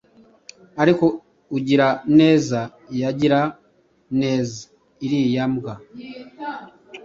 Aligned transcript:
Ariko 0.81 1.05
ugira 1.57 1.87
neza 2.19 2.59
yagirira 3.01 3.41
neza 4.19 4.57
iriya 5.05 5.45
mbwa 5.51 5.73